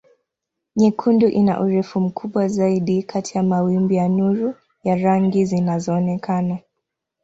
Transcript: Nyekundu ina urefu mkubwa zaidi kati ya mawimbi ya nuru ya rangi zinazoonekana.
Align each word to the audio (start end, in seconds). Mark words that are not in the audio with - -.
Nyekundu 0.75 1.27
ina 1.27 1.61
urefu 1.61 1.99
mkubwa 1.99 2.47
zaidi 2.47 3.03
kati 3.03 3.37
ya 3.37 3.43
mawimbi 3.43 3.95
ya 3.95 4.09
nuru 4.09 4.53
ya 4.83 4.95
rangi 4.95 5.45
zinazoonekana. 5.45 6.57